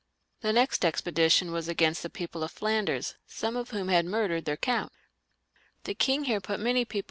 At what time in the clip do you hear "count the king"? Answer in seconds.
4.57-6.23